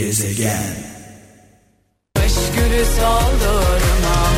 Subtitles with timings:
[0.00, 0.74] Gezegen
[2.14, 4.34] Kış gülü soldurmam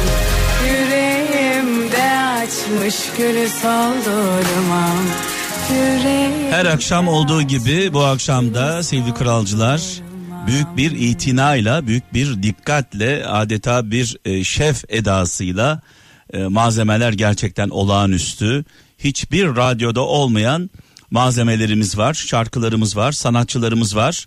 [0.66, 4.98] Yüreğimde açmış gülü soldurmam
[6.50, 9.82] Her akşam olduğu gibi bu akşam da sevgili kralcılar
[10.46, 15.80] büyük bir itinayla, büyük bir dikkatle adeta bir e, şef edasıyla
[16.32, 18.64] e, malzemeler gerçekten olağanüstü.
[18.98, 20.70] Hiçbir radyoda olmayan
[21.10, 24.26] malzemelerimiz var, şarkılarımız var, sanatçılarımız var.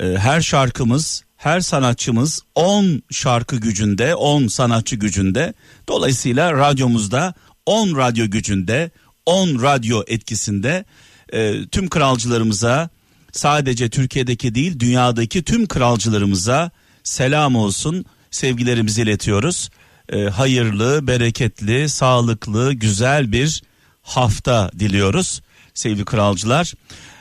[0.00, 5.54] E, her şarkımız, her sanatçımız 10 şarkı gücünde, 10 sanatçı gücünde.
[5.88, 7.34] Dolayısıyla radyomuzda
[7.66, 8.90] 10 radyo gücünde,
[9.26, 10.84] 10 radyo etkisinde
[11.32, 12.88] e, tüm kralcılarımıza
[13.32, 16.70] sadece Türkiye'deki değil dünyadaki tüm kralcılarımıza
[17.04, 19.70] selam olsun sevgilerimizi iletiyoruz.
[20.12, 23.62] E, hayırlı, bereketli, sağlıklı, güzel bir
[24.02, 25.40] hafta diliyoruz
[25.74, 26.74] sevgili kralcılar.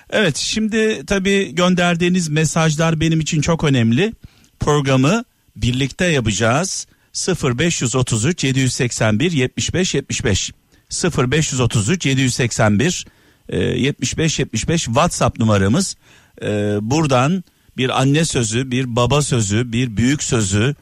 [0.10, 4.14] Evet şimdi tabii gönderdiğiniz mesajlar benim için çok önemli.
[4.60, 5.24] Programı
[5.56, 6.88] birlikte yapacağız.
[7.14, 10.52] 0533 781 75 75
[11.18, 13.06] 0533 781
[13.50, 15.96] e, 75 75 WhatsApp numaramız.
[16.42, 17.44] E, buradan
[17.78, 20.76] bir anne sözü, bir baba sözü, bir büyük sözü,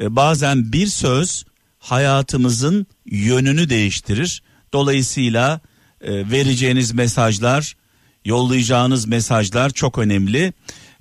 [0.00, 1.44] e, bazen bir söz
[1.78, 4.42] hayatımızın yönünü değiştirir.
[4.72, 5.60] Dolayısıyla
[6.00, 7.76] e, vereceğiniz mesajlar,
[8.24, 10.52] yollayacağınız mesajlar çok önemli.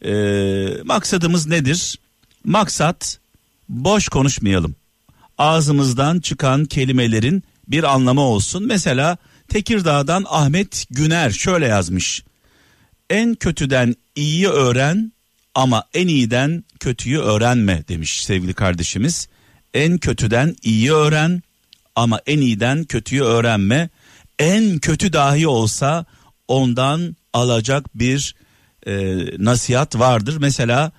[0.06, 0.14] E,
[0.84, 2.00] maksadımız nedir?
[2.44, 3.20] Maksat
[3.70, 4.76] boş konuşmayalım.
[5.38, 8.68] Ağzımızdan çıkan kelimelerin bir anlamı olsun.
[8.68, 12.24] Mesela Tekirdağ'dan Ahmet Güner şöyle yazmış.
[13.10, 15.12] En kötüden iyiyi öğren
[15.56, 19.28] ama en iyiden kötüyü öğrenme demiş sevgili kardeşimiz.
[19.74, 21.42] En kötüden iyi öğren
[21.96, 23.90] ama en iyiden kötüyü öğrenme.
[24.40, 26.06] En kötü dahi olsa
[26.52, 28.36] ondan alacak bir
[28.88, 28.94] e,
[29.46, 30.38] nasihat vardır.
[30.40, 30.92] Mesela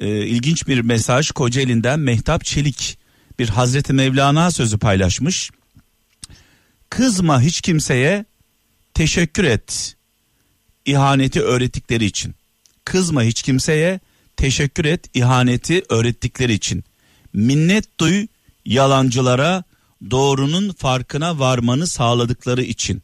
[0.00, 2.98] e, ilginç bir mesaj Kocaeli'nden Mehtap Çelik
[3.38, 5.50] bir Hazreti Mevlana sözü paylaşmış.
[6.90, 8.24] Kızma hiç kimseye
[8.94, 9.96] teşekkür et
[10.84, 12.34] ihaneti öğrettikleri için.
[12.84, 14.00] Kızma hiç kimseye
[14.36, 16.84] teşekkür et ihaneti öğrettikleri için.
[17.32, 18.26] Minnet duy
[18.64, 19.64] yalancılara
[20.10, 23.02] doğrunun farkına varmanı sağladıkları için.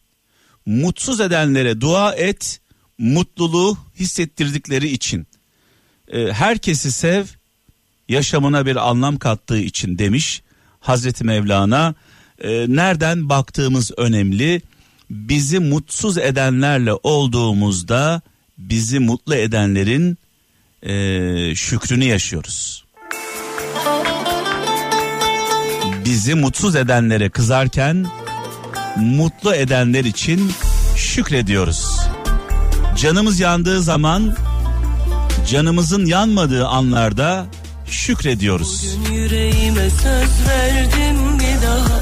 [0.67, 2.61] Mutsuz edenlere dua et
[2.99, 5.27] mutluluğu hissettirdikleri için.
[6.09, 7.25] Ee, herkesi sev
[8.09, 10.43] yaşamına bir anlam kattığı için demiş
[10.81, 11.95] Hazreti Mevlana.
[12.39, 14.63] Ee, nereden baktığımız önemli.
[15.11, 18.23] Bizi mutsuz edenlerle olduğumuzda
[18.59, 20.19] bizi mutlu edenlerin
[20.83, 22.85] e, şükrünü yaşıyoruz.
[26.05, 28.07] Bizi mutsuz edenlere kızarken
[28.97, 30.53] mutlu edenler için
[30.97, 32.01] şükrediyoruz.
[32.97, 34.37] Canımız yandığı zaman
[35.51, 37.47] canımızın yanmadığı anlarda
[37.87, 38.97] şükrediyoruz.
[38.99, 42.01] Bugün yüreğime söz verdim bir daha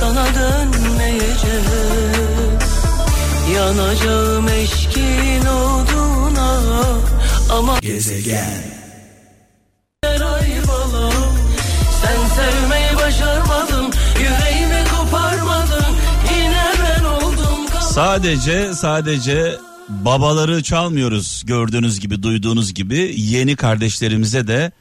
[0.00, 1.30] sana dönmeyeceğim
[3.54, 6.60] Yanacağım eşkin oduna
[7.50, 8.79] ama Gezegen
[17.94, 19.56] Sadece sadece
[19.88, 24.72] babaları çalmıyoruz gördüğünüz gibi duyduğunuz gibi yeni kardeşlerimize de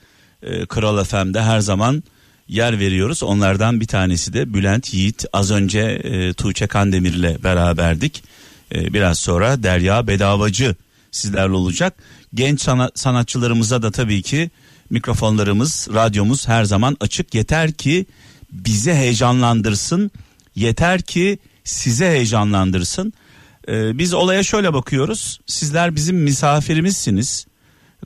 [0.43, 2.03] e, Kral FM'de her zaman
[2.47, 3.23] yer veriyoruz.
[3.23, 5.25] Onlardan bir tanesi de Bülent Yiğit.
[5.33, 8.23] Az önce e, Tuğçe Kandemir ile beraberdik.
[8.75, 10.75] E, biraz sonra Derya Bedavacı
[11.11, 11.93] sizlerle olacak.
[12.33, 14.49] Genç sana- sanatçılarımıza da tabii ki
[14.89, 17.35] mikrofonlarımız, radyomuz her zaman açık.
[17.35, 18.05] Yeter ki
[18.51, 20.11] bizi heyecanlandırsın.
[20.55, 23.13] Yeter ki size heyecanlandırsın.
[23.67, 25.39] Ee, biz olaya şöyle bakıyoruz.
[25.45, 27.45] Sizler bizim misafirimizsiniz.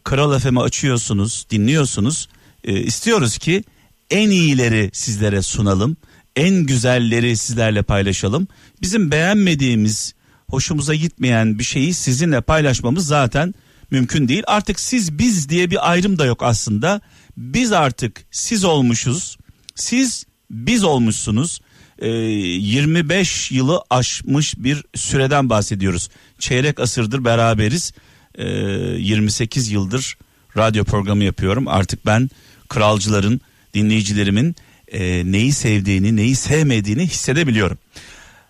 [0.03, 2.29] Kral FM'i açıyorsunuz, dinliyorsunuz.
[2.63, 3.63] Ee, istiyoruz ki
[4.09, 5.97] en iyileri sizlere sunalım.
[6.35, 8.47] En güzelleri sizlerle paylaşalım.
[8.81, 10.13] Bizim beğenmediğimiz,
[10.49, 13.53] hoşumuza gitmeyen bir şeyi sizinle paylaşmamız zaten
[13.91, 14.43] mümkün değil.
[14.47, 17.01] Artık siz biz diye bir ayrım da yok aslında.
[17.37, 19.37] Biz artık siz olmuşuz.
[19.75, 21.59] Siz biz olmuşsunuz.
[21.99, 26.09] Ee, 25 yılı aşmış bir süreden bahsediyoruz.
[26.39, 27.93] Çeyrek asırdır beraberiz.
[28.35, 30.17] Ee, 28 yıldır
[30.57, 31.67] radyo programı yapıyorum.
[31.67, 32.29] Artık ben
[32.69, 33.41] kralcıların,
[33.73, 34.55] dinleyicilerimin
[34.87, 37.77] e, neyi sevdiğini, neyi sevmediğini hissedebiliyorum.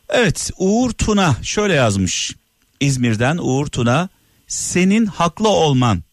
[0.10, 2.36] Evet Uğur Tuna şöyle yazmış.
[2.80, 4.10] İzmir'den Uğur Tuna
[4.48, 6.04] senin haklı olman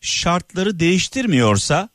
[0.00, 1.88] şartları değiştirmiyorsa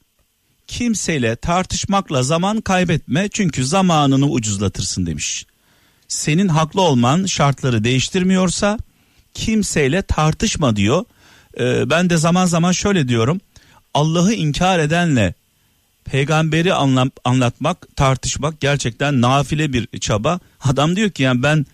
[0.70, 5.46] kimseyle tartışmakla zaman kaybetme çünkü zamanını ucuzlatırsın demiş.
[6.08, 8.78] Senin haklı olman şartları değiştirmiyorsa
[9.34, 11.06] kimseyle tartışma diyor.
[11.60, 13.42] Ee, ben de zaman zaman şöyle diyorum.
[13.94, 15.34] Allah'ı inkar edenle
[16.06, 20.40] peygamberi anlam, anlatmak, tartışmak gerçekten nafile bir çaba.
[20.64, 21.66] Adam diyor ki yani ben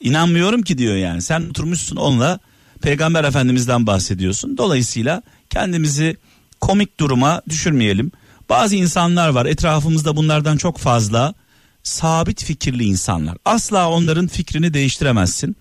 [0.00, 1.22] inanmıyorum ki diyor yani.
[1.22, 2.38] Sen oturmuşsun onunla
[2.82, 4.58] peygamber efendimizden bahsediyorsun.
[4.58, 6.16] Dolayısıyla kendimizi
[6.60, 8.12] komik duruma düşürmeyelim.
[8.50, 11.34] Bazı insanlar var etrafımızda bunlardan çok fazla
[11.82, 13.36] sabit fikirli insanlar.
[13.44, 15.56] Asla onların fikrini değiştiremezsin.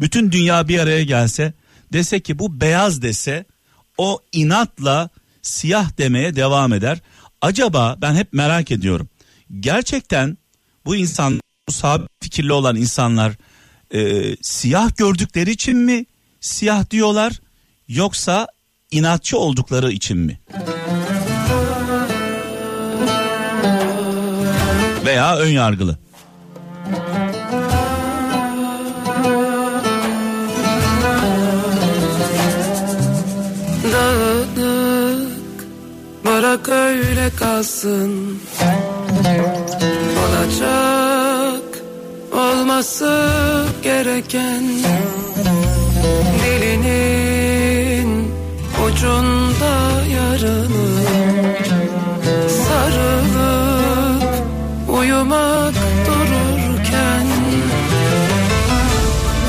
[0.00, 1.52] Bütün dünya bir araya gelse
[1.92, 3.44] dese ki bu beyaz dese
[3.98, 5.08] o inatla
[5.42, 6.98] siyah demeye devam eder.
[7.40, 9.08] Acaba ben hep merak ediyorum.
[9.60, 10.38] Gerçekten
[10.84, 13.32] bu insan bu sabit fikirli olan insanlar
[13.94, 16.06] e, siyah gördükleri için mi
[16.40, 17.40] siyah diyorlar
[17.88, 18.46] yoksa
[18.90, 20.40] inatçı oldukları için mi?
[25.04, 25.96] Veya ön yargılı.
[33.92, 35.66] Dağınık
[36.24, 38.38] bırak öyle kalsın.
[40.22, 41.82] Olacak
[42.32, 43.28] olması
[43.82, 44.62] gereken.
[46.44, 48.32] Dilinin
[48.86, 51.31] ucunda yarını
[55.22, 55.74] uyumak
[56.06, 57.26] dururken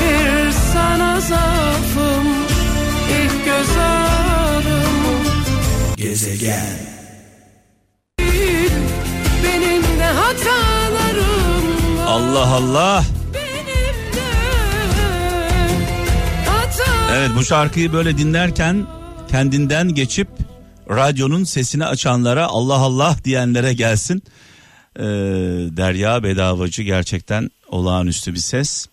[0.00, 2.26] Bir sana zaafım
[3.10, 5.24] ilk göz ağrım
[5.96, 6.78] Gezegen
[9.44, 13.04] Benim de hatalarım var Allah Allah.
[17.16, 18.86] Evet bu şarkıyı böyle dinlerken
[19.30, 20.28] kendinden geçip
[20.90, 24.22] radyonun sesini açanlara Allah Allah diyenlere gelsin.
[24.96, 25.02] Ee,
[25.76, 28.86] Derya Bedavacı gerçekten olağanüstü bir ses.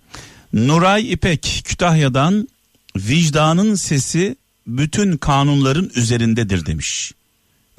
[0.53, 2.47] Nuray İpek Kütahya'dan
[2.95, 4.35] vicdanın sesi
[4.67, 7.11] bütün kanunların üzerindedir demiş.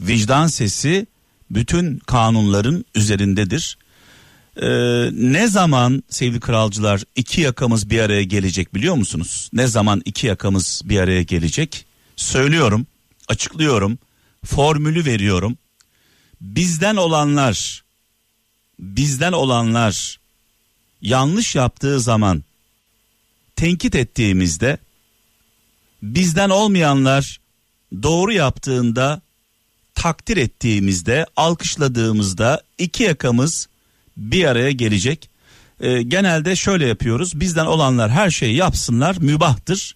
[0.01, 1.07] Vicdan sesi
[1.51, 3.79] bütün kanunların üzerindedir.
[4.57, 4.69] Ee,
[5.13, 9.51] ne zaman sevgili kralcılar iki yakamız bir araya gelecek biliyor musunuz?
[9.53, 11.87] Ne zaman iki yakamız bir araya gelecek?
[12.17, 12.87] Söylüyorum,
[13.29, 13.99] açıklıyorum,
[14.45, 15.59] formülü veriyorum.
[16.41, 17.83] Bizden olanlar,
[18.83, 20.21] bizden olanlar
[21.03, 22.43] yanlış yaptığı zaman
[23.57, 24.79] tenkit ettiğimizde
[26.03, 27.41] bizden olmayanlar
[28.03, 29.21] doğru yaptığında
[29.95, 33.69] takdir ettiğimizde alkışladığımızda iki yakamız
[34.17, 35.31] bir araya gelecek.
[35.81, 39.95] Ee, genelde şöyle yapıyoruz bizden olanlar her şeyi yapsınlar mübahtır.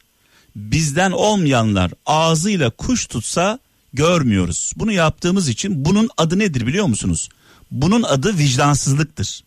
[0.57, 3.59] Bizden olmayanlar ağzıyla kuş tutsa
[3.93, 4.73] görmüyoruz.
[4.77, 7.29] Bunu yaptığımız için bunun adı nedir biliyor musunuz?
[7.71, 9.45] Bunun adı vicdansızlıktır.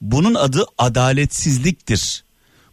[0.00, 2.24] Bunun adı adaletsizliktir.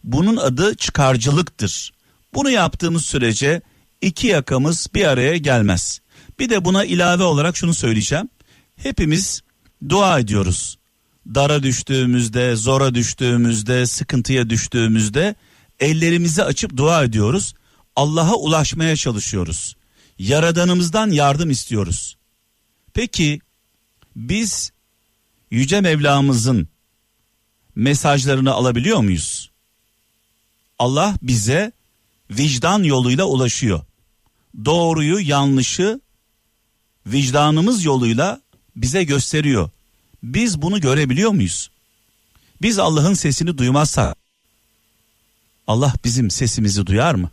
[0.04, 1.94] Bunun adı çıkarcılıktır.
[2.34, 3.62] Bunu yaptığımız sürece
[4.02, 6.02] iki yakamız bir araya gelmez.
[6.40, 8.30] Bir de buna ilave olarak şunu söyleyeceğim.
[8.76, 9.42] Hepimiz
[9.90, 10.78] dua ediyoruz.
[11.36, 15.36] Dara düştüğümüzde, zora düştüğümüzde, sıkıntıya düştüğümüzde
[15.80, 17.54] ellerimizi açıp dua ediyoruz.
[17.96, 19.76] Allah'a ulaşmaya çalışıyoruz.
[20.20, 22.18] Yaradanımızdan yardım istiyoruz.
[22.94, 23.40] Peki
[24.16, 24.72] biz
[25.52, 26.68] Yüce Mevlamızın
[27.76, 29.52] mesajlarını alabiliyor muyuz?
[30.80, 31.72] Allah bize
[32.32, 33.82] vicdan yoluyla ulaşıyor.
[34.66, 36.00] Doğruyu, yanlışı
[37.08, 38.42] vicdanımız yoluyla
[38.76, 39.70] bize gösteriyor.
[40.24, 41.70] Biz bunu görebiliyor muyuz?
[42.62, 44.18] Biz Allah'ın sesini duymazsak
[45.68, 47.32] Allah bizim sesimizi duyar mı?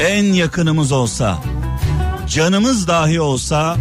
[0.00, 1.42] En yakınımız olsa,
[2.30, 3.76] canımız dahi olsa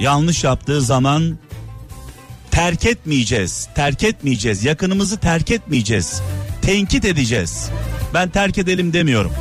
[0.00, 1.38] yanlış yaptığı zaman
[2.50, 3.68] terk etmeyeceğiz.
[3.74, 4.64] Terk etmeyeceğiz.
[4.64, 6.22] Yakınımızı terk etmeyeceğiz.
[6.62, 7.70] Tenkit edeceğiz.
[8.14, 9.32] Ben terk edelim demiyorum.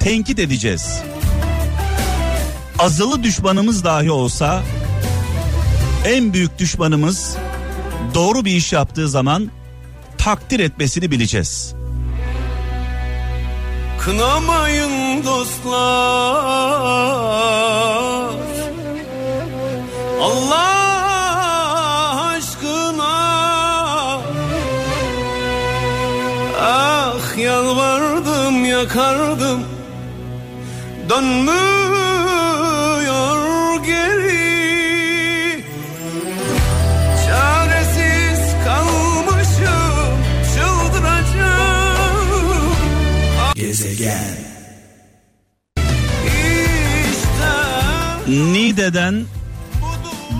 [0.00, 1.00] Tenkit edeceğiz.
[2.78, 4.62] Azılı düşmanımız dahi olsa
[6.06, 7.36] en büyük düşmanımız
[8.14, 9.50] doğru bir iş yaptığı zaman
[10.18, 11.74] takdir etmesini bileceğiz.
[14.04, 15.72] Kınamayın dostlar.
[20.20, 20.72] Allah
[22.36, 23.14] aşkına.
[26.60, 29.64] Ah yalvardım yakardım.
[31.08, 31.81] Dönmüyor
[48.82, 49.24] deden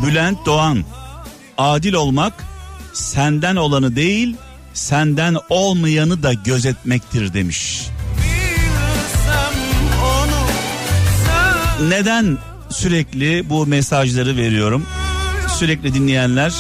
[0.03, 0.85] Bülent Doğan
[1.59, 2.33] adil olmak
[2.93, 4.37] senden olanı değil
[4.75, 7.89] senden olmayanı da gözetmektir demiş.
[11.89, 12.39] Neden
[12.71, 14.87] sürekli bu mesajları veriyorum?
[15.59, 16.55] Sürekli dinleyenler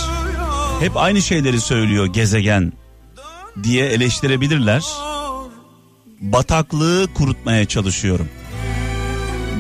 [0.81, 2.73] hep aynı şeyleri söylüyor gezegen
[3.63, 4.83] diye eleştirebilirler.
[6.21, 8.29] Bataklığı kurutmaya çalışıyorum.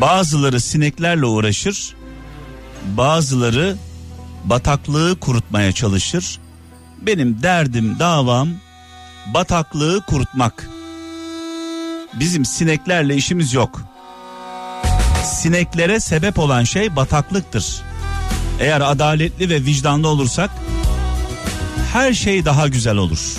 [0.00, 1.95] Bazıları sineklerle uğraşır,
[2.97, 3.77] bazıları
[4.45, 6.39] bataklığı kurutmaya çalışır.
[7.01, 8.49] Benim derdim, davam
[9.35, 10.69] bataklığı kurutmak.
[12.15, 13.83] Bizim sineklerle işimiz yok.
[15.25, 17.83] Sineklere sebep olan şey bataklıktır.
[18.61, 20.51] Eğer adaletli ve vicdanlı olursak
[21.93, 23.37] her şey daha güzel olur.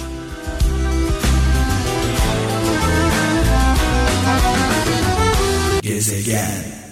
[5.82, 6.83] Gezegen.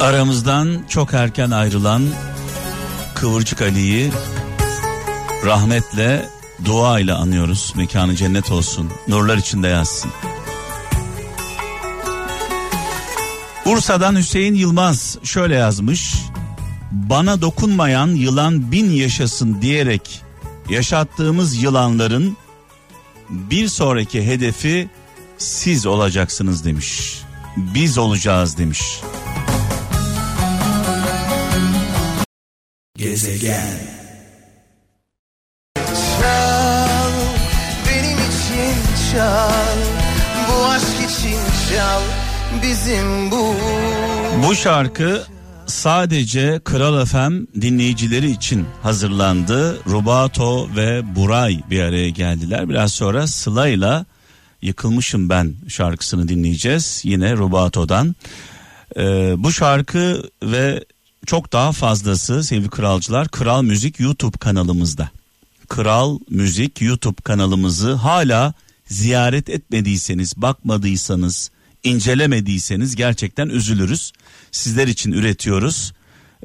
[0.00, 2.02] Aramızdan çok erken ayrılan
[3.14, 4.10] Kıvırcık Ali'yi
[5.46, 6.28] rahmetle,
[6.64, 7.72] dua ile anıyoruz.
[7.76, 8.90] Mekanı cennet olsun.
[9.08, 10.10] Nurlar içinde yazsın.
[13.64, 16.14] Bursa'dan Hüseyin Yılmaz şöyle yazmış.
[16.92, 20.22] Bana dokunmayan yılan bin yaşasın diyerek
[20.68, 22.36] yaşattığımız yılanların
[23.30, 24.90] bir sonraki hedefi
[25.38, 27.20] siz olacaksınız demiş.
[27.56, 29.00] Biz olacağız demiş.
[33.00, 33.78] Gezegen.
[35.76, 37.12] Çal
[37.86, 38.74] benim için
[39.12, 39.76] çal
[40.48, 41.38] bu aşk için
[41.70, 42.02] çal
[42.62, 43.54] bizim bu
[44.46, 45.22] Bu şarkı
[45.66, 49.84] sadece Kral FM dinleyicileri için hazırlandı.
[49.90, 52.68] Rubato ve Buray bir araya geldiler.
[52.68, 54.06] Biraz sonra Sıla'yla
[54.62, 57.00] Yıkılmışım Ben şarkısını dinleyeceğiz.
[57.04, 58.14] Yine Rubato'dan.
[58.96, 60.84] Ee, bu şarkı ve
[61.26, 65.10] çok daha fazlası sevgili kralcılar Kral Müzik YouTube kanalımızda.
[65.68, 68.54] Kral Müzik YouTube kanalımızı hala
[68.86, 71.50] ziyaret etmediyseniz, bakmadıysanız,
[71.84, 74.12] incelemediyseniz gerçekten üzülürüz.
[74.50, 75.92] Sizler için üretiyoruz.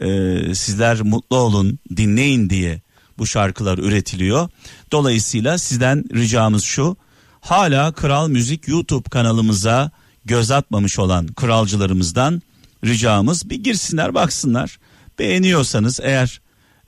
[0.02, 2.82] Ee, sizler mutlu olun, dinleyin diye
[3.18, 4.50] bu şarkılar üretiliyor.
[4.92, 6.98] Dolayısıyla sizden ricamız şu.
[7.42, 9.92] Hala Kral Müzik YouTube kanalımıza
[10.26, 12.42] göz atmamış olan kralcılarımızdan
[12.86, 14.80] ricamız bir girsinler baksınlar.
[15.20, 16.42] Beğeniyorsanız eğer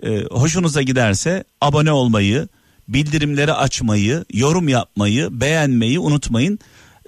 [0.04, 2.48] e, hoşunuza giderse abone olmayı,
[2.88, 6.60] bildirimleri açmayı, yorum yapmayı, beğenmeyi unutmayın.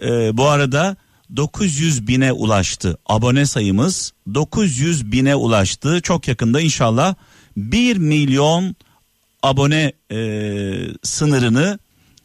[0.02, 0.96] E, bu arada
[1.36, 7.16] 900 bine ulaştı abone sayımız 900 bine ulaştı çok yakında inşallah
[7.58, 8.76] 1 milyon
[9.44, 10.18] abone e,
[11.04, 11.80] sınırını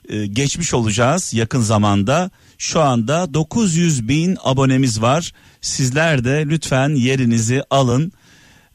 [0.09, 2.30] e, geçmiş olacağız yakın zamanda.
[2.58, 5.32] Şu anda 900 bin abonemiz var.
[5.61, 8.12] Sizler de lütfen yerinizi alın.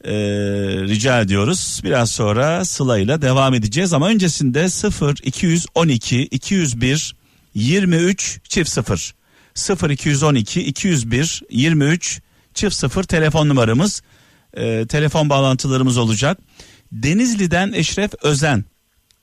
[0.04, 0.12] E,
[0.88, 1.80] rica ediyoruz.
[1.84, 7.14] Biraz sonra Sıla ile devam edeceğiz ama öncesinde 0 212 201
[7.54, 9.14] 23 çift 0
[9.54, 12.20] 0 212 201 23
[12.54, 14.02] çift 0 telefon numaramız.
[14.54, 16.38] E, telefon bağlantılarımız olacak.
[16.92, 18.64] Denizli'den Eşref Özen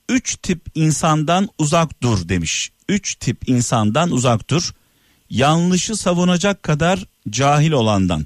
[0.09, 2.71] üç tip insandan uzak dur demiş.
[2.89, 4.71] Üç tip insandan uzak dur.
[5.29, 8.25] Yanlışı savunacak kadar cahil olandan,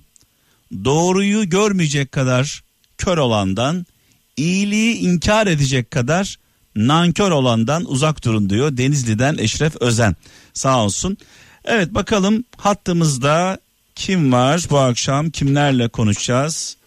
[0.85, 2.63] doğruyu görmeyecek kadar
[2.97, 3.85] kör olandan,
[4.37, 6.37] iyiliği inkar edecek kadar
[6.75, 10.15] nankör olandan uzak durun diyor Denizli'den Eşref Özen.
[10.53, 11.17] Sağ olsun.
[11.65, 13.59] Evet bakalım hattımızda
[13.95, 16.77] kim var bu akşam kimlerle konuşacağız?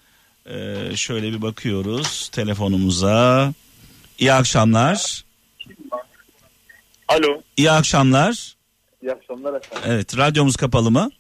[0.47, 3.53] Ee, şöyle bir bakıyoruz telefonumuza.
[4.19, 5.25] İyi akşamlar.
[7.09, 7.41] Alo.
[7.57, 8.55] İyi akşamlar.
[9.03, 9.83] İyi akşamlar efendim.
[9.87, 11.11] Evet radyomuz kapalı mı?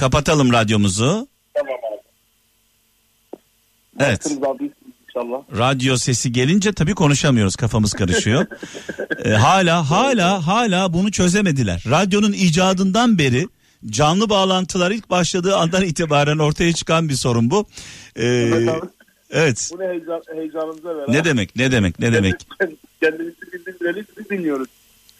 [0.00, 1.28] Kapatalım radyomuzu.
[1.54, 2.00] Tamam abi.
[4.00, 4.26] Evet.
[4.46, 4.70] Abi
[5.08, 5.42] inşallah.
[5.58, 8.46] Radyo sesi gelince tabii konuşamıyoruz kafamız karışıyor.
[9.24, 11.82] Ee, hala hala hala bunu çözemediler.
[11.90, 13.48] Radyonun icadından beri
[13.86, 17.66] canlı bağlantılar ilk başladığı andan itibaren ortaya çıkan bir sorun bu.
[18.16, 18.70] Ee, Evet.
[19.30, 19.70] Evet.
[19.72, 21.04] Bu ne heyecan, heyecanımıza ver.
[21.08, 22.34] Ne demek ne demek ne demek.
[23.00, 24.68] Kendimizi bildiğimiz bileli sizi dinliyoruz.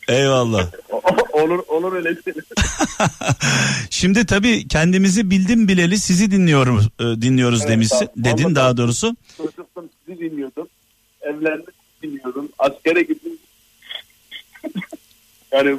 [0.08, 0.66] Eyvallah.
[1.32, 2.34] olur olur öyle şey.
[3.90, 8.12] Şimdi tabii kendimizi bildim bileli sizi dinliyoruz e, dinliyoruz Evet, demişsin tamam.
[8.16, 9.16] dedin Vallahi daha doğrusu.
[9.36, 10.68] Çocuktum sizi dinliyordum.
[11.20, 11.72] Evlendim
[12.02, 12.48] dinliyordum.
[12.58, 13.32] Askere gittim.
[15.52, 15.78] yani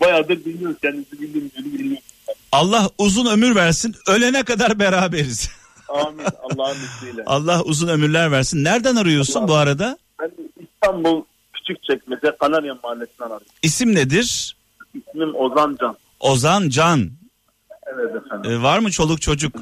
[0.00, 0.76] bayağıdır dinliyoruz.
[0.82, 2.04] Kendimizi bildiğimiz bileli dinliyoruz.
[2.52, 3.94] Allah uzun ömür versin.
[4.08, 5.50] Ölene kadar beraberiz.
[5.88, 6.24] Amin.
[6.42, 7.22] Allah'ın izniyle.
[7.26, 8.64] Allah uzun ömürler versin.
[8.64, 9.98] Nereden arıyorsun Allah- bu arada?
[10.20, 13.46] Ben İstanbul Küçükçekmece Kanarya Mahallesi'nden arıyorum.
[13.62, 14.56] İsim nedir?
[14.94, 15.96] İsmim Ozan Can.
[16.20, 17.10] Ozan Can.
[17.86, 18.50] Evet efendim.
[18.50, 19.54] Ee, var mı çoluk çocuk?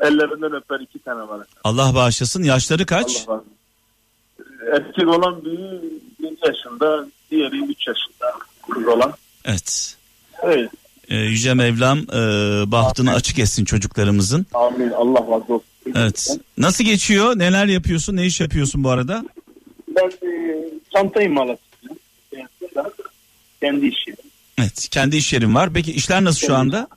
[0.00, 1.24] Ellerinden öper iki tane var.
[1.36, 1.46] efendim.
[1.64, 2.42] Allah bağışlasın.
[2.42, 3.24] Yaşları kaç?
[3.28, 3.52] Allah razı olsun.
[4.74, 5.80] Erkek olan büyüğü
[6.20, 8.32] 7 yaşında, diğeri 3 yaşında
[8.72, 9.12] kız olan.
[9.44, 9.96] Evet.
[10.42, 10.70] Evet.
[11.10, 12.12] Ee, Yüce Mevlam e,
[12.70, 14.46] bahtını açık etsin çocuklarımızın.
[14.54, 14.90] Amin.
[14.90, 15.62] Allah razı olsun.
[15.94, 16.36] Evet.
[16.58, 17.38] Nasıl geçiyor?
[17.38, 18.16] Neler yapıyorsun?
[18.16, 19.24] Ne iş yapıyorsun bu arada?
[19.88, 20.64] Ben e,
[20.94, 21.96] çanta imalatçıyım.
[23.60, 24.14] Kendi işim.
[24.58, 24.88] Evet.
[24.90, 25.70] Kendi iş yerin var.
[25.74, 26.88] Peki işler nasıl şu anda?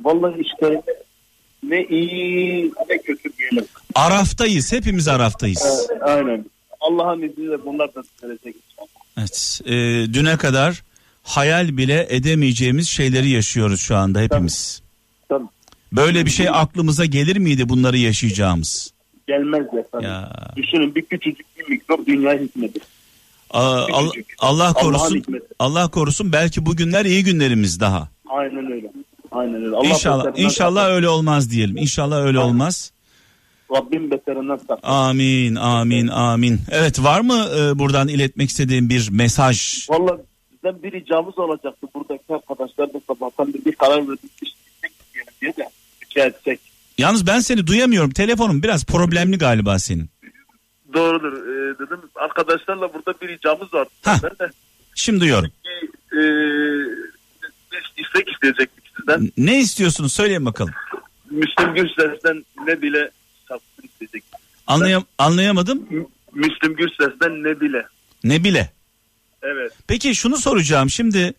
[0.00, 0.82] Vallahi işte
[1.62, 3.64] ne iyi ne kötü diyelim.
[3.94, 4.72] Araftayız.
[4.72, 5.88] Hepimiz araftayız.
[5.90, 6.44] Evet, aynen.
[6.80, 8.56] Allah'ın izniyle bunlar da düzelecek.
[9.18, 9.60] Evet.
[9.66, 9.70] Ee,
[10.14, 10.82] düne kadar
[11.22, 14.82] hayal bile edemeyeceğimiz şeyleri yaşıyoruz şu anda hepimiz.
[15.28, 15.44] Tabii.
[15.92, 18.92] Böyle bir şey aklımıza gelir miydi bunları yaşayacağımız?
[19.28, 20.08] Gelmez efendim.
[20.08, 20.32] Ya.
[20.56, 22.80] Düşünün bir küçücük bir mikrop dünya hikmeti.
[23.50, 23.86] Aa.
[23.92, 25.16] Allah Allah'ın korusun.
[25.16, 25.46] hikmeti.
[25.58, 28.08] Allah korusun belki bugünler iyi günlerimiz daha.
[28.28, 28.92] Aynen öyle.
[29.32, 29.76] Aynen öyle.
[29.76, 31.76] Allah İnşallah inşallah öyle olmaz diyelim.
[31.76, 32.92] İnşallah öyle olmaz.
[33.74, 34.82] Rabbim beterinden saklasın.
[34.82, 36.60] Amin amin amin.
[36.70, 39.88] Evet var mı e, buradan iletmek istediğim bir mesaj?
[39.90, 40.18] Valla
[40.64, 41.86] bizden bir ricamız olacaktı.
[41.94, 44.56] Buradaki arkadaşlar da sabahtan bir, bir karar verdik.
[45.40, 45.68] Diye de
[46.04, 46.60] rica etsek.
[46.98, 48.10] Yalnız ben seni duyamıyorum.
[48.10, 50.10] Telefonun biraz problemli galiba senin.
[50.94, 51.32] Doğrudur.
[51.32, 53.88] Ee, dedim arkadaşlarla burada bir ricamız var.
[54.02, 54.18] Hah.
[54.22, 54.52] Ben de
[54.94, 55.50] Şimdi duyuyorum.
[55.64, 56.22] bir e,
[57.96, 59.30] istek isteyecektik sizden.
[59.36, 60.74] Ne istiyorsunuz söyleyin bakalım.
[61.30, 63.10] Müslüm Gürses'ten ne bile
[63.48, 64.40] şarkısını isteyecektik.
[64.66, 65.88] Anlayam anlayamadım.
[66.32, 67.86] Müslüm Gürses'ten ne bile.
[68.24, 68.72] Ne bile.
[69.42, 69.72] Evet.
[69.88, 70.90] Peki şunu soracağım.
[70.90, 71.34] Şimdi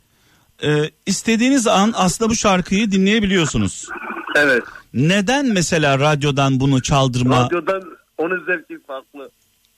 [0.64, 3.88] e, istediğiniz an aslında bu şarkıyı dinleyebiliyorsunuz.
[4.36, 4.64] Evet.
[4.94, 7.46] Neden mesela radyodan bunu çaldırma?
[7.46, 7.84] Radyodan
[8.18, 9.30] onun zevki farklı.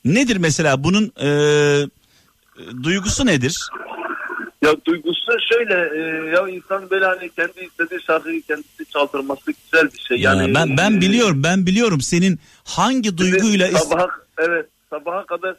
[0.06, 1.30] Nedir mesela bunun e,
[2.84, 3.70] duygusu nedir?
[4.62, 10.00] Ya duygusu şöyle e, ya insan böyle hani kendi istediği şarkıyı kendisi çaldırması güzel bir
[10.00, 10.18] şey.
[10.18, 15.56] Ya Yani ben ben e, biliyorum ben biliyorum senin hangi duyguyla sabaha, evet sabaha kadar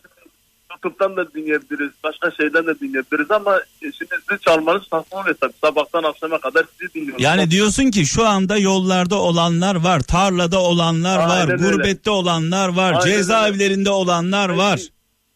[0.84, 1.90] YouTube'dan da dinleyebiliriz.
[2.04, 5.52] Başka şeyden de dinleyebiliriz ama e, şimdi sizi çalmanız saçma tabii.
[5.64, 7.22] Sabahtan akşama kadar sizi dinliyoruz.
[7.24, 11.76] yani diyorsun ki şu anda yollarda olanlar var, tarlada olanlar var, Aynen öyle.
[11.76, 13.16] gurbette olanlar var, Aynen öyle.
[13.16, 14.80] cezaevlerinde olanlar Belki- var.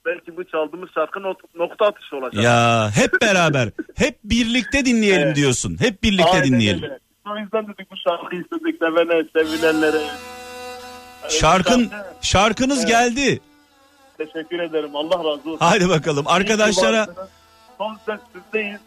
[0.07, 2.45] Belki bu çaldığımız şarkı nok- nokta atışı olacak.
[2.45, 5.37] Ya hep beraber, hep birlikte dinleyelim Evet.
[5.37, 5.77] diyorsun.
[5.81, 6.83] Hep birlikte Aynen dinleyelim.
[6.83, 6.99] öyle.
[7.35, 10.01] O yüzden dedik bu şarkıyı istedik sevene, sevilenlere.
[11.29, 12.89] Şarkın şarkı- şarkınız Evet.
[12.89, 13.41] geldi.
[14.19, 14.97] Teşekkür ederim.
[14.97, 15.57] Allah razı olsun.
[15.61, 17.07] Hadi bakalım arkadaşlara
[17.79, 18.81] Son ses sizdeyiz.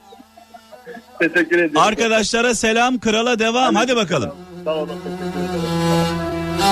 [1.20, 1.78] Teşekkür ederim.
[1.78, 3.76] arkadaşlara selam krala devam.
[3.76, 4.32] Hadi bakalım.
[4.66, 4.88] Sağ olun.
[5.04, 6.72] Teşekkür ederim.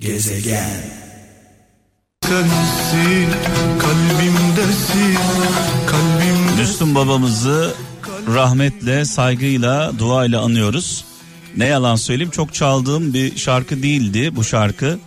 [0.00, 0.70] Gezegen.
[2.24, 3.28] Sensin
[3.78, 5.14] kalbimdesin
[5.86, 7.74] kalbimde Müslüm babamızı
[8.34, 11.04] rahmetle, saygıyla, duayla anıyoruz.
[11.56, 14.98] Ne yalan söyleyeyim çok çaldığım bir şarkı değildi bu şarkı.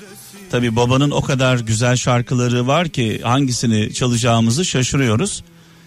[0.51, 5.43] Tabi babanın o kadar güzel şarkıları var ki hangisini çalacağımızı şaşırıyoruz.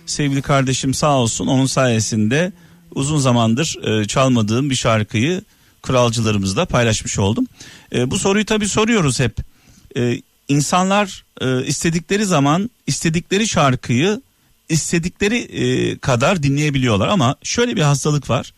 [0.07, 2.53] Sevgili kardeşim sağ olsun onun sayesinde
[2.95, 5.43] uzun zamandır e, çalmadığım bir şarkıyı
[5.83, 7.47] kralcılarımızla paylaşmış oldum.
[7.95, 9.37] E, bu soruyu tabi soruyoruz hep.
[9.97, 14.21] E, insanlar e, istedikleri zaman istedikleri şarkıyı
[14.69, 18.53] istedikleri e, kadar dinleyebiliyorlar ama şöyle bir hastalık var.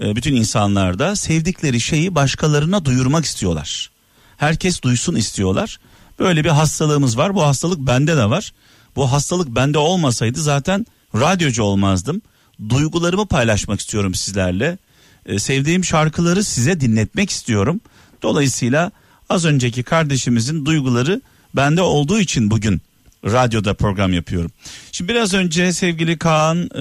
[0.00, 3.90] E, bütün insanlarda sevdikleri şeyi başkalarına duyurmak istiyorlar.
[4.36, 5.78] Herkes duysun istiyorlar.
[6.18, 7.34] Böyle bir hastalığımız var.
[7.34, 8.52] Bu hastalık bende de var.
[8.96, 12.22] Bu hastalık bende olmasaydı zaten radyocu olmazdım.
[12.68, 14.78] Duygularımı paylaşmak istiyorum sizlerle.
[15.26, 17.80] E, sevdiğim şarkıları size dinletmek istiyorum.
[18.22, 18.90] Dolayısıyla
[19.30, 21.20] az önceki kardeşimizin duyguları
[21.56, 22.82] bende olduğu için bugün
[23.24, 24.50] radyoda program yapıyorum.
[24.92, 26.80] Şimdi biraz önce sevgili Kaan e,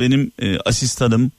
[0.00, 1.32] benim e, asistanım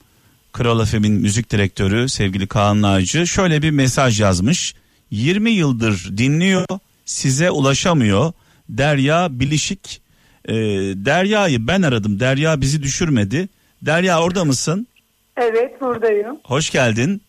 [0.58, 4.74] Kral FM'in müzik direktörü sevgili Kaan Nacı şöyle bir mesaj yazmış.
[5.10, 6.66] 20 yıldır dinliyor
[7.04, 8.32] size ulaşamıyor.
[8.68, 10.02] Derya Bilişik
[10.44, 10.54] e,
[11.04, 13.48] Derya'yı ben aradım Derya bizi düşürmedi.
[13.82, 14.86] Derya orada mısın?
[15.36, 16.36] Evet buradayım.
[16.44, 17.22] Hoş geldin.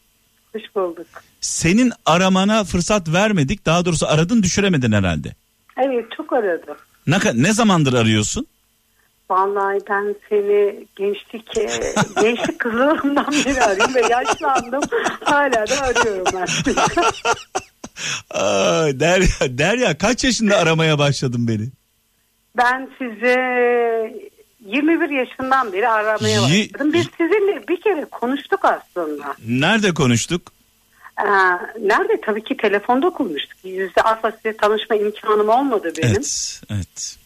[0.53, 1.07] Hoş bulduk.
[1.41, 5.35] Senin aramana fırsat vermedik daha doğrusu aradın düşüremedin herhalde.
[5.77, 6.77] Evet çok aradım.
[7.07, 8.47] Ne, ne zamandır arıyorsun?
[9.29, 11.53] Vallahi ben seni gençlik
[12.21, 14.81] gençlik kızlarımdan beri arıyorum ve yaşlandım.
[15.23, 16.73] Hala da arıyorum ben.
[18.29, 21.69] Aa, Derya, Derya kaç yaşında aramaya başladın beni?
[22.57, 23.35] ben size
[24.65, 26.93] 21 yaşından beri aramaya başladım.
[26.93, 29.35] Biz sizinle bir kere konuştuk aslında.
[29.47, 30.41] Nerede konuştuk?
[31.19, 31.23] Ee,
[31.87, 32.21] nerede?
[32.21, 33.57] Tabii ki telefonda konuştuk.
[33.63, 36.11] Yüzde asla size tanışma imkanım olmadı benim.
[36.11, 37.17] Evet, evet.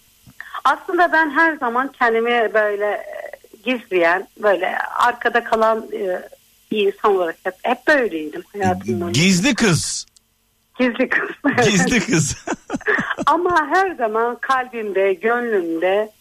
[0.63, 3.32] Aslında ben her zaman kendimi böyle e,
[3.63, 6.30] gizleyen, böyle arkada kalan e,
[6.71, 9.21] bir insan olarak hep, hep böyleydim hayatım boyunca.
[9.21, 10.06] Gizli kız.
[10.80, 11.30] Gizli kız.
[11.65, 12.45] Gizli kız.
[13.26, 16.12] Ama her zaman kalbimde, gönlümde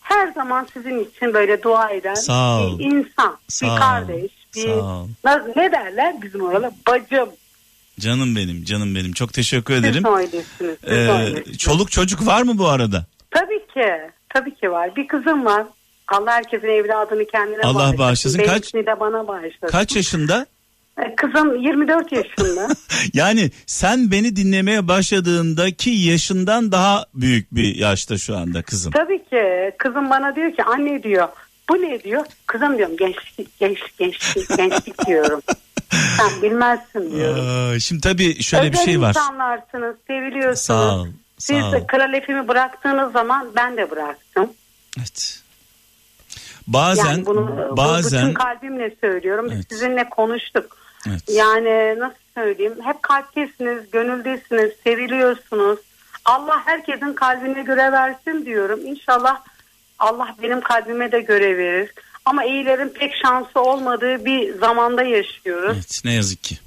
[0.00, 2.78] her zaman sizin için böyle dua eden Sağ ol.
[2.78, 3.76] bir insan, Sağ bir ol.
[3.76, 5.06] kardeş, bir Sağ ol.
[5.56, 7.28] Ne derler bizim orada bacım.
[7.98, 10.04] Canım benim canım benim çok teşekkür Siz ederim.
[10.16, 10.46] öylesiniz.
[10.84, 11.58] siz Ee, öylesiniz.
[11.58, 13.06] çoluk çocuk var mı bu arada?
[13.30, 13.92] Tabii ki.
[14.28, 14.96] Tabii ki var.
[14.96, 15.66] Bir kızım var.
[16.08, 17.98] Allah herkesin evladını kendine Allah bağışlasın.
[17.98, 18.38] bağışlasın.
[18.38, 19.66] Kaç- de bana bağışlasın.
[19.66, 20.46] Kaç yaşında?
[20.98, 22.68] Ee, Kızım 24 yaşında.
[23.14, 28.92] Yani sen beni dinlemeye başladığındaki yaşından daha büyük bir yaşta şu anda kızım.
[28.92, 29.72] Tabii ki.
[29.78, 31.28] Kızım bana diyor ki anne diyor.
[31.70, 32.24] Bu ne diyor?
[32.46, 35.40] Kızım diyorum gençlik, gençlik, gençlik, gençlik diyorum.
[35.90, 37.44] Sen bilmezsin diyorum.
[37.74, 39.08] Aa, şimdi tabii şöyle bir Özel şey var.
[39.08, 40.58] insanlarsınız, seviliyorsunuz.
[40.60, 41.06] Sağ ol.
[41.38, 41.72] Siz Sağ ol.
[41.72, 44.50] de kral efimi bıraktığınız zaman ben de bıraktım.
[44.98, 45.40] Evet.
[46.66, 49.44] Bazen yani bunu bu- bazen bütün kalbimle söylüyorum.
[49.46, 49.66] Biz Evet.
[49.68, 50.76] sizinle konuştuk.
[51.08, 51.22] Evet.
[51.28, 52.74] Yani nasıl söyleyeyim?
[52.84, 55.78] Hep kalptesiniz, gönüldesiniz, seviliyorsunuz.
[56.24, 58.80] Allah herkesin kalbine göre versin diyorum.
[58.86, 59.40] İnşallah
[59.98, 61.90] Allah benim kalbime de göre verir.
[62.28, 65.72] Ama iyilerin pek şansı olmadığı bir zamanda yaşıyoruz.
[65.76, 66.58] Evet, ne yazık ki.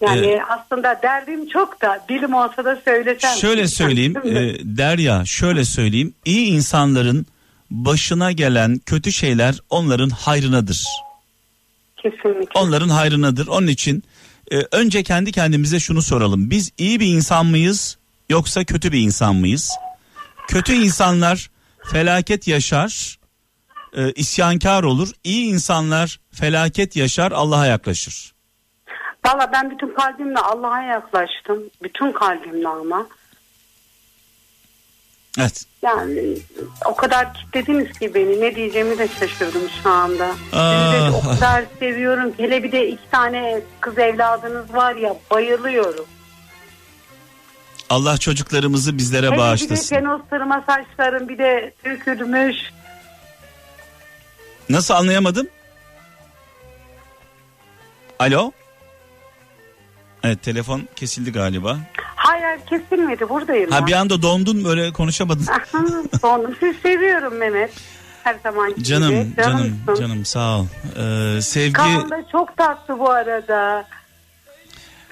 [0.00, 0.40] Yani Evet.
[0.48, 3.30] aslında derdim çok da dilim olsa da söylesem.
[3.30, 7.26] Şöyle söyleyeyim e, Derya şöyle söyleyeyim iyi insanların
[7.70, 10.84] başına gelen kötü şeyler onların hayrınadır.
[11.96, 12.60] Kesinlikle.
[12.60, 13.46] Onların hayrınadır.
[13.46, 14.02] Onun için
[14.52, 16.50] e, önce kendi kendimize şunu soralım.
[16.50, 17.98] Biz iyi bir insan mıyız
[18.30, 19.70] yoksa kötü bir insan mıyız?
[20.48, 21.50] Kötü insanlar
[21.92, 23.18] felaket yaşar,
[23.96, 25.08] e, isyankar olur.
[25.24, 28.32] İyi insanlar felaket yaşar, Allah'a yaklaşır.
[29.26, 31.62] Valla ben bütün kalbimle Allah'a yaklaştım.
[31.82, 33.06] Bütün kalbimle ama.
[35.38, 35.64] Evet.
[35.82, 36.36] Yani
[36.86, 40.32] o kadar kitlediniz ki beni ne diyeceğimi de şaşırdım şu anda.
[40.34, 41.14] Sizi de Ah.
[41.14, 42.32] o kadar seviyorum.
[42.36, 46.04] Hele bir de iki tane kız evladınız var ya bayılıyorum.
[47.90, 50.22] Allah çocuklarımızı bizlere Hele bir de bağışlasın.
[50.30, 52.56] sırma saçlarım bir de dökülmüş.
[54.72, 55.48] Nasıl anlayamadım?
[58.18, 58.52] Alo?
[60.22, 61.78] Evet telefon kesildi galiba.
[62.16, 63.86] Hayır kesilmedi buradayım Ha ben.
[63.86, 65.46] bir anda dondun böyle konuşamadın.
[66.22, 66.56] Dondum.
[66.60, 67.72] Sizi seviyorum Mehmet.
[68.24, 70.66] Her zaman Canım canım canım sağ ol.
[71.36, 73.84] Ee, sevgi Kaan da çok tatlı bu arada.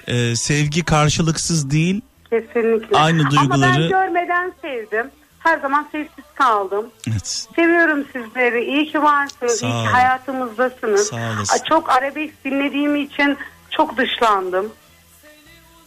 [0.06, 2.00] e, sevgi karşılıksız değil.
[2.30, 2.96] Kesinlikle.
[2.98, 5.10] Aynı Ama duyguları- ben görmeden sevdim.
[5.40, 6.86] Her zaman sessiz kaldım.
[7.10, 7.46] Evet.
[7.56, 8.64] Seviyorum sizleri.
[8.64, 9.60] İyi ki varsınız.
[9.60, 11.06] Sağ İyi ki hayatımızdasınız.
[11.06, 11.64] Sağ olasın.
[11.68, 13.38] Çok arabesk dinlediğim için
[13.70, 14.72] çok dışlandım.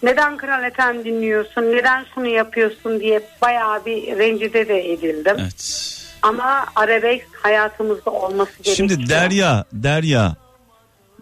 [0.03, 1.61] Neden Kral Efem dinliyorsun?
[1.61, 5.35] Neden şunu yapıyorsun diye bayağı bir rencide de edildim.
[5.39, 5.89] Evet.
[6.21, 8.75] Ama arabesk hayatımızda olması gerekiyor.
[8.75, 10.35] Şimdi Derya, Derya.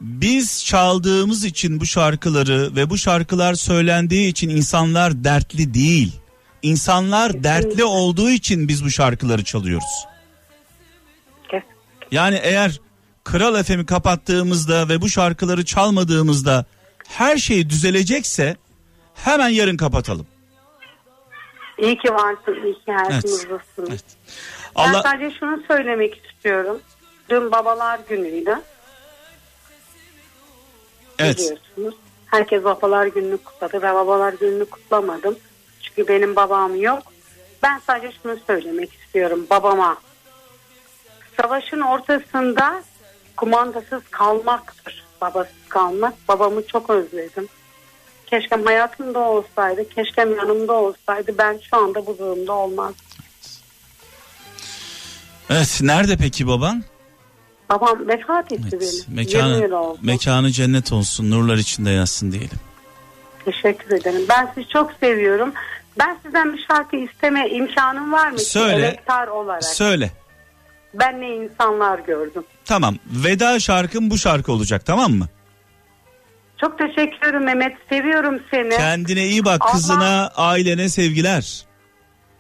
[0.02, 6.21] Biz çaldığımız için bu şarkıları ve bu şarkılar söylendiği için insanlar dertli değil.
[6.62, 10.08] İnsanlar dertli olduğu için biz bu şarkıları çalıyoruz.
[12.12, 12.80] Yani eğer
[13.24, 16.66] Kral FM'i kapattığımızda ve bu şarkıları çalmadığımızda
[17.08, 18.56] her şey düzelecekse
[19.16, 20.28] hemen yarın kapatalım.
[21.78, 22.66] İyi ki varsın.
[22.66, 23.90] İyi ki hayatımızdasınız.
[23.90, 24.04] Evet.
[24.78, 26.80] Ben Allah sadece şunu söylemek istiyorum.
[27.30, 28.56] Dün babalar günüydü.
[31.20, 31.38] evet.
[31.38, 31.96] Biliyorsunuz.
[32.26, 35.36] Herkes babalar gününü kutladı ve babalar gününü kutlamadım.
[35.96, 37.04] Çünkü benim babam yok.
[37.64, 39.98] Ben sadece şunu söylemek istiyorum babama.
[41.42, 42.84] Savaşın ortasında
[43.38, 45.04] kumandasız kalmaktır.
[45.22, 46.14] Babasız kalmak.
[46.28, 47.48] Babamı çok özledim.
[48.26, 53.06] Keşke hayatımda olsaydı, keşke yanımda olsaydı ben şu anda bu durumda olmazdım.
[55.50, 56.84] Evet, nerede peki baban?
[57.70, 58.82] Babam vefat etti Evet.
[58.82, 59.28] benim.
[59.28, 62.60] 20 yıl Mekanı, mekanı cennet olsun, nurlar içinde yatsın diyelim.
[63.46, 64.22] Teşekkür ederim.
[64.30, 65.54] Ben sizi çok seviyorum.
[66.00, 68.40] Ben sizden bir şarkı isteme imkanım var mı?
[68.40, 68.88] Söyle.
[68.88, 69.64] Emektar olarak.
[69.64, 70.12] Söyle.
[70.94, 72.44] ben ne insanlar gördüm.
[72.66, 72.96] Tamam.
[73.06, 75.28] Veda şarkım bu şarkı olacak tamam mı?
[76.62, 77.78] Çok teşekkür ederim Mehmet.
[77.90, 78.70] Seviyorum seni.
[78.70, 81.66] Kendine iyi bak Allah- kızına, ailene sevgiler.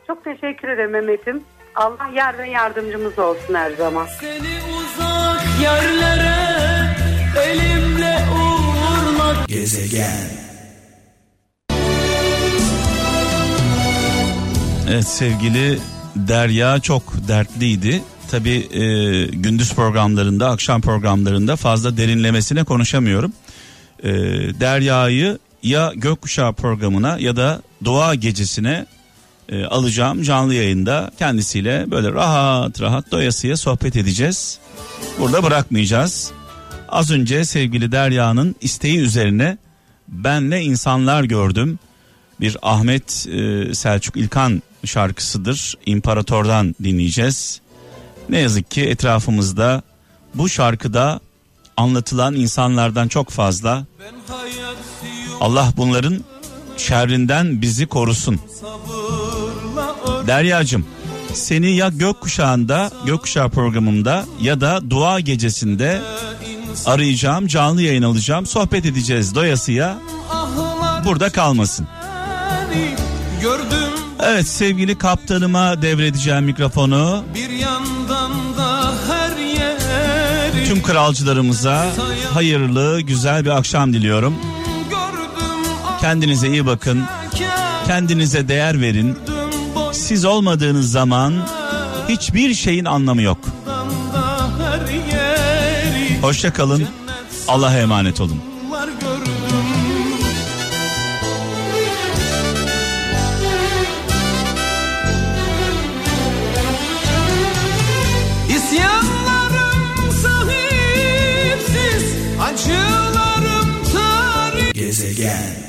[0.08, 1.44] Çok teşekkür ederim Mehmet'im.
[1.76, 4.08] Allah yar ve yardımcımız olsun her zaman.
[4.20, 6.36] Seni uzak yerlere
[7.46, 10.51] elimle uğurladım Gezegen.
[14.89, 15.80] Evet sevgili
[16.15, 18.04] Derya çok dertliydi.
[18.32, 18.67] Tabi
[19.32, 23.34] gündüz programlarında, akşam programlarında fazla derinlemesine konuşamıyorum.
[24.04, 24.12] E,
[24.60, 28.86] Derya'yı ya gökkuşağı programına ya da doğa gecesine
[29.50, 34.60] e, alacağım canlı yayında kendisiyle böyle rahat rahat doyasıya sohbet edeceğiz.
[35.20, 36.32] Burada bırakmayacağız.
[36.89, 39.58] Az önce sevgili Derya'nın isteği üzerine
[40.08, 41.80] Ben ne insanlar gördüm.
[42.39, 45.78] Bir Ahmet e, Selçuk İlkan şarkısıdır.
[45.86, 47.62] İmparator'dan dinleyeceğiz.
[48.30, 49.82] Ne yazık ki etrafımızda
[50.34, 51.20] bu şarkıda
[51.78, 53.86] anlatılan insanlardan çok fazla.
[55.39, 56.24] Allah bunların
[56.78, 58.39] şerrinden bizi korusun.
[60.28, 60.86] Deryacığım
[61.34, 66.02] seni ya gökkuşağında gökkuşağı programımda ya da dua gecesinde
[66.86, 69.98] arayacağım canlı yayın alacağım sohbet edeceğiz doyasıya
[71.06, 71.88] burada kalmasın.
[73.41, 73.90] Gördüm
[74.23, 77.23] Evet sevgili kaptanıma devredeceğim mikrofonu.
[77.36, 81.88] bir yandan da her yeri Tüm kralcılarımıza
[82.34, 84.36] hayırlı güzel bir akşam diliyorum.
[86.01, 87.03] Kendinize iyi bakın.
[87.88, 89.17] Kendinize değer verin.
[89.91, 91.34] Siz olmadığınız zaman
[92.10, 93.38] hiçbir şeyin anlamı yok.
[96.21, 96.88] Hoşça kalın.
[97.47, 98.51] Allah'a emanet olun.
[115.12, 115.61] again.